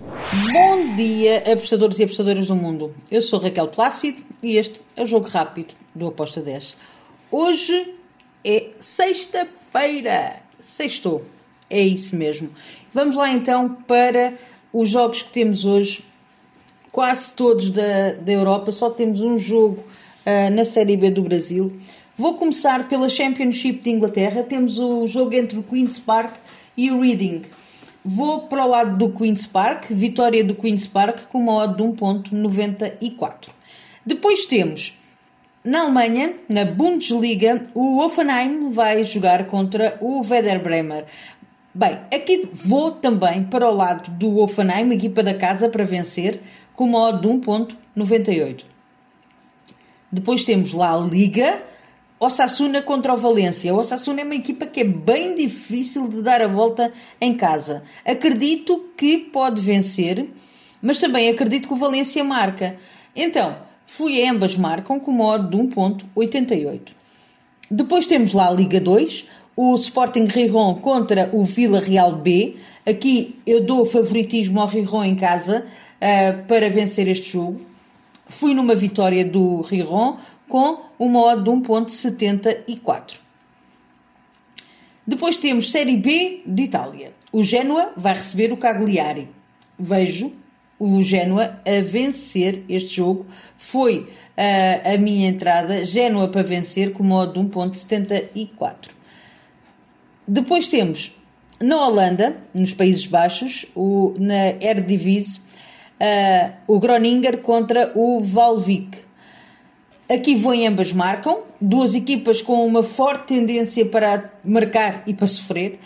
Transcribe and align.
Bom 0.00 0.96
dia, 0.96 1.52
apostadores 1.52 1.98
e 1.98 2.04
apostadoras 2.04 2.46
do 2.46 2.56
mundo. 2.56 2.94
Eu 3.10 3.20
sou 3.20 3.38
Raquel 3.38 3.68
Plácido 3.68 4.22
e 4.42 4.56
este 4.56 4.80
é 4.96 5.02
o 5.02 5.06
Jogo 5.06 5.28
Rápido 5.28 5.74
do 5.94 6.06
Aposta 6.06 6.40
10. 6.40 6.76
Hoje 7.30 7.94
é 8.42 8.68
sexta-feira. 8.80 10.36
Sextou. 10.58 11.22
É 11.68 11.82
isso 11.82 12.16
mesmo. 12.16 12.48
Vamos 12.94 13.14
lá 13.14 13.30
então 13.30 13.74
para 13.86 14.32
os 14.72 14.88
jogos 14.88 15.22
que 15.22 15.32
temos 15.32 15.66
hoje. 15.66 16.02
Quase 16.90 17.32
todos 17.32 17.70
da, 17.70 18.12
da 18.14 18.32
Europa, 18.32 18.72
só 18.72 18.90
temos 18.90 19.20
um 19.20 19.38
jogo 19.38 19.84
uh, 20.26 20.50
na 20.50 20.64
Série 20.64 20.96
B 20.96 21.10
do 21.10 21.22
Brasil. 21.22 21.72
Vou 22.16 22.34
começar 22.34 22.88
pela 22.88 23.08
Championship 23.08 23.80
de 23.82 23.90
Inglaterra. 23.90 24.42
Temos 24.42 24.78
o 24.78 25.06
jogo 25.06 25.34
entre 25.34 25.58
o 25.58 25.62
Queen's 25.62 25.98
Park 25.98 26.34
e 26.76 26.90
o 26.90 27.00
Reading. 27.00 27.42
Vou 28.04 28.42
para 28.46 28.64
o 28.64 28.68
lado 28.68 28.96
do 28.96 29.12
Queen's 29.12 29.46
Park, 29.46 29.90
vitória 29.90 30.42
do 30.42 30.54
Queen's 30.54 30.86
Park 30.86 31.26
com 31.28 31.38
uma 31.38 31.54
odd 31.54 31.76
de 31.76 31.82
1.94. 31.82 33.48
Depois 34.06 34.46
temos 34.46 34.98
na 35.62 35.82
Alemanha, 35.82 36.36
na 36.48 36.64
Bundesliga, 36.64 37.62
o 37.74 37.98
Hoffenheim 37.98 38.70
vai 38.70 39.04
jogar 39.04 39.46
contra 39.46 39.98
o 40.00 40.22
Werder 40.26 40.62
Bremer. 40.62 41.04
Bem, 41.74 41.98
aqui 42.12 42.48
vou 42.50 42.92
também 42.92 43.44
para 43.44 43.68
o 43.68 43.74
lado 43.74 44.10
do 44.12 44.38
Hoffenheim, 44.38 44.90
equipa 44.94 45.22
da 45.22 45.34
casa, 45.34 45.68
para 45.68 45.84
vencer, 45.84 46.40
com 46.74 46.84
uma 46.84 47.10
odd 47.10 47.20
de 47.20 47.28
1.98. 47.28 48.64
Depois 50.10 50.44
temos 50.44 50.72
lá 50.72 50.94
a 50.94 50.98
Liga, 50.98 51.62
Osasuna 52.20 52.82
contra 52.82 53.14
o 53.14 53.16
Valência. 53.16 53.74
O 53.74 53.78
Osasuna 53.78 54.20
é 54.20 54.24
uma 54.24 54.34
equipa 54.34 54.66
que 54.66 54.80
é 54.80 54.84
bem 54.84 55.34
difícil 55.34 56.06
de 56.06 56.20
dar 56.20 56.42
a 56.42 56.46
volta 56.46 56.92
em 57.18 57.34
casa. 57.34 57.82
Acredito 58.04 58.84
que 58.94 59.16
pode 59.16 59.58
vencer, 59.62 60.30
mas 60.82 60.98
também 60.98 61.30
acredito 61.30 61.66
que 61.66 61.72
o 61.72 61.78
Valência 61.78 62.22
marca. 62.22 62.76
Então, 63.16 63.56
fui 63.86 64.22
a 64.22 64.30
ambas 64.30 64.54
marcam 64.54 65.00
com 65.00 65.10
modo 65.10 65.48
de 65.48 65.56
1.88. 65.56 66.80
Depois 67.70 68.04
temos 68.04 68.34
lá 68.34 68.48
a 68.48 68.52
Liga 68.52 68.80
2, 68.80 69.26
o 69.56 69.74
Sporting 69.76 70.26
Rijon 70.26 70.74
contra 70.74 71.30
o 71.32 71.42
Vila 71.42 71.80
Real 71.80 72.12
B. 72.12 72.56
Aqui 72.84 73.36
eu 73.46 73.64
dou 73.64 73.86
favoritismo 73.86 74.60
ao 74.60 74.66
Rijon 74.66 75.04
em 75.04 75.16
casa 75.16 75.64
uh, 75.64 76.46
para 76.46 76.68
vencer 76.68 77.08
este 77.08 77.32
jogo. 77.32 77.69
Fui 78.30 78.54
numa 78.54 78.76
vitória 78.76 79.24
do 79.24 79.60
Rijon 79.62 80.16
com 80.48 80.84
uma 80.98 81.20
odd 81.20 81.42
de 81.42 81.50
1.74. 81.50 83.18
Depois 85.04 85.36
temos 85.36 85.70
Série 85.72 85.96
B 85.96 86.42
de 86.46 86.62
Itália. 86.62 87.12
O 87.32 87.42
Genoa 87.42 87.92
vai 87.96 88.14
receber 88.14 88.52
o 88.52 88.56
Cagliari. 88.56 89.28
Vejo 89.76 90.30
o 90.78 91.02
Genoa 91.02 91.60
a 91.66 91.82
vencer 91.82 92.62
este 92.68 92.94
jogo. 92.94 93.26
Foi 93.56 93.98
uh, 93.98 94.94
a 94.94 94.96
minha 94.96 95.28
entrada. 95.28 95.84
Genoa 95.84 96.28
para 96.28 96.44
vencer 96.44 96.92
com 96.92 97.02
uma 97.02 97.16
odd 97.16 97.32
de 97.32 97.40
1.74. 97.40 98.90
Depois 100.26 100.68
temos 100.68 101.16
na 101.60 101.84
Holanda, 101.84 102.40
nos 102.54 102.72
Países 102.72 103.06
Baixos, 103.06 103.66
o, 103.74 104.14
na 104.18 104.50
Eredivisie, 104.60 105.40
uh, 106.00 106.52
o 106.66 106.78
Groninger 106.80 107.38
contra 107.38 107.92
o 107.94 108.20
Valvik. 108.20 108.98
Aqui 110.08 110.34
vou 110.34 110.52
em 110.52 110.66
ambas 110.66 110.92
marcam, 110.92 111.42
duas 111.60 111.94
equipas 111.94 112.42
com 112.42 112.66
uma 112.66 112.82
forte 112.82 113.34
tendência 113.34 113.86
para 113.86 114.24
marcar 114.44 115.04
e 115.06 115.14
para 115.14 115.28
sofrer. 115.28 115.78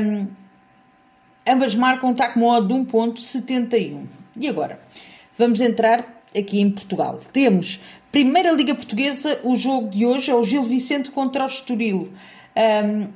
Um, 0.00 0.26
ambas 1.46 1.74
marcam 1.74 2.12
está 2.12 2.28
com 2.28 2.40
modo 2.40 2.68
de 2.68 2.74
1.71. 2.74 4.06
E 4.36 4.48
agora, 4.48 4.80
vamos 5.36 5.60
entrar 5.60 6.22
aqui 6.34 6.60
em 6.60 6.70
Portugal. 6.70 7.18
Temos 7.30 7.78
Primeira 8.10 8.52
Liga 8.52 8.74
Portuguesa, 8.74 9.38
o 9.44 9.54
jogo 9.54 9.90
de 9.90 10.06
hoje 10.06 10.30
é 10.30 10.34
o 10.34 10.42
Gil 10.42 10.62
Vicente 10.62 11.10
contra 11.10 11.42
o 11.42 11.46
Estoril. 11.46 12.10
Um, 12.56 13.08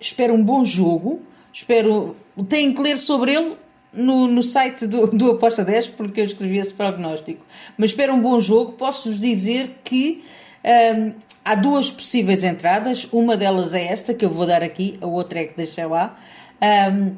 espero 0.00 0.34
um 0.34 0.42
bom 0.42 0.64
jogo, 0.64 1.22
espero... 1.52 2.16
Têm 2.48 2.74
que 2.74 2.82
ler 2.82 2.98
sobre 2.98 3.32
ele 3.32 3.56
no, 3.96 4.26
no 4.26 4.42
site 4.42 4.86
do, 4.86 5.06
do 5.08 5.32
Aposta 5.32 5.64
10 5.64 5.88
porque 5.90 6.20
eu 6.20 6.24
escrevi 6.24 6.58
esse 6.58 6.74
prognóstico. 6.74 7.44
Mas 7.76 7.90
espero 7.90 8.12
um 8.14 8.20
bom 8.20 8.40
jogo. 8.40 8.72
Posso-vos 8.72 9.20
dizer 9.20 9.80
que 9.84 10.22
um, 10.64 11.14
há 11.44 11.54
duas 11.54 11.90
possíveis 11.90 12.44
entradas. 12.44 13.08
Uma 13.12 13.36
delas 13.36 13.74
é 13.74 13.86
esta 13.86 14.14
que 14.14 14.24
eu 14.24 14.30
vou 14.30 14.46
dar 14.46 14.62
aqui, 14.62 14.98
a 15.00 15.06
outra 15.06 15.40
é 15.40 15.44
que 15.44 15.56
deixei 15.56 15.84
lá. 15.84 16.16
Um, 16.62 17.14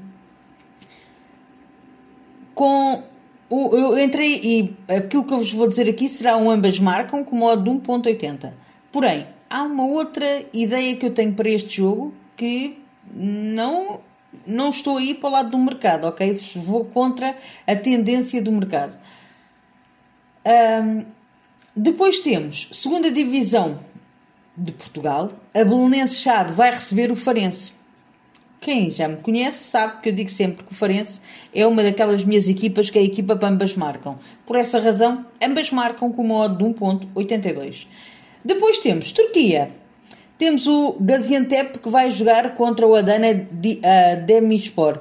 com 2.54 3.02
o, 3.48 3.76
eu 3.76 3.98
entrei 3.98 4.40
e 4.42 4.76
aquilo 4.92 5.24
que 5.24 5.32
eu 5.32 5.38
vos 5.38 5.52
vou 5.52 5.68
dizer 5.68 5.88
aqui 5.88 6.08
será 6.08 6.36
um 6.36 6.50
ambas 6.50 6.80
marcam 6.80 7.22
com 7.22 7.36
modo 7.36 7.62
de 7.62 7.70
1.80. 7.70 8.52
Porém, 8.90 9.26
há 9.48 9.62
uma 9.62 9.84
outra 9.84 10.26
ideia 10.52 10.96
que 10.96 11.06
eu 11.06 11.14
tenho 11.14 11.32
para 11.34 11.48
este 11.48 11.76
jogo 11.76 12.14
que 12.36 12.78
não 13.14 14.00
não 14.46 14.70
estou 14.70 14.98
aí 14.98 15.14
para 15.14 15.28
o 15.28 15.32
lado 15.32 15.50
do 15.50 15.58
mercado, 15.58 16.06
ok? 16.06 16.32
Vou 16.56 16.84
contra 16.84 17.36
a 17.66 17.76
tendência 17.76 18.40
do 18.42 18.50
mercado. 18.52 18.98
Um, 20.46 21.06
depois 21.74 22.20
temos 22.20 22.68
segunda 22.72 23.10
divisão 23.10 23.78
de 24.56 24.72
Portugal. 24.72 25.32
A 25.52 25.64
Belenense 25.64 26.16
Chade 26.16 26.52
vai 26.52 26.70
receber 26.70 27.10
o 27.10 27.16
Farense. 27.16 27.74
Quem 28.60 28.90
já 28.90 29.06
me 29.06 29.16
conhece 29.16 29.64
sabe 29.64 30.00
que 30.00 30.08
eu 30.08 30.12
digo 30.12 30.30
sempre 30.30 30.64
que 30.64 30.72
o 30.72 30.74
Farense 30.74 31.20
é 31.54 31.66
uma 31.66 31.82
daquelas 31.82 32.24
minhas 32.24 32.48
equipas 32.48 32.88
que 32.88 32.98
a 32.98 33.02
equipa 33.02 33.36
para 33.36 33.48
ambas 33.48 33.76
marcam. 33.76 34.18
Por 34.46 34.56
essa 34.56 34.80
razão, 34.80 35.26
ambas 35.42 35.70
marcam 35.70 36.10
com 36.10 36.22
uma 36.22 36.36
odd 36.36 36.56
de 36.56 36.64
1.82. 36.64 37.86
Depois 38.44 38.78
temos 38.78 39.12
Turquia. 39.12 39.68
Temos 40.38 40.66
o 40.66 40.96
Gaziantep 41.00 41.78
que 41.78 41.88
vai 41.88 42.10
jogar 42.10 42.54
contra 42.54 42.86
o 42.86 42.94
Adana 42.94 43.28
uh, 43.32 44.26
Demispor. 44.26 44.98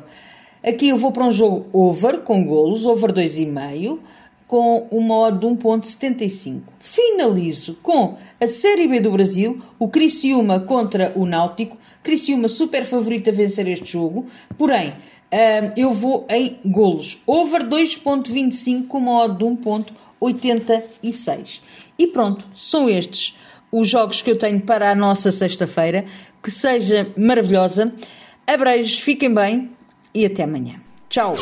Aqui 0.64 0.88
eu 0.90 0.98
vou 0.98 1.12
para 1.12 1.26
um 1.26 1.32
jogo 1.32 1.66
over, 1.74 2.22
com 2.22 2.46
golos, 2.46 2.86
over 2.86 3.12
2,5, 3.12 4.00
com 4.48 4.88
uma 4.90 5.16
odd 5.16 5.40
de 5.40 5.46
1.75. 5.46 6.62
Finalizo 6.80 7.78
com 7.84 8.16
a 8.40 8.48
Série 8.48 8.88
B 8.88 9.02
do 9.02 9.12
Brasil, 9.12 9.62
o 9.78 9.90
Criciúma 9.90 10.62
contra 10.62 11.12
o 11.16 11.26
Náutico. 11.26 11.78
Criciúma 12.02 12.48
super 12.48 12.86
favorito 12.86 13.30
a 13.30 13.34
vencer 13.34 13.68
este 13.68 13.92
jogo, 13.92 14.28
porém, 14.58 14.90
uh, 14.90 15.74
eu 15.76 15.92
vou 15.92 16.26
em 16.30 16.60
golos. 16.66 17.22
Over 17.28 17.68
2.25 17.68 18.88
com 18.88 19.00
uma 19.00 19.26
odd 19.26 19.38
de 19.38 19.44
1.86. 19.44 21.60
E 22.00 22.08
pronto, 22.08 22.48
são 22.56 22.90
estes 22.90 23.36
os 23.80 23.90
jogos 23.90 24.22
que 24.22 24.32
eu 24.32 24.38
tenho 24.38 24.62
para 24.62 24.92
a 24.92 24.96
nossa 24.96 25.32
sexta-feira. 25.32 26.06
Que 26.42 26.52
seja 26.52 27.08
maravilhosa. 27.18 27.94
Abreijos, 28.46 29.00
fiquem 29.00 29.34
bem 29.34 29.72
e 30.14 30.26
até 30.26 30.44
amanhã. 30.44 30.80
Tchau! 31.10 31.36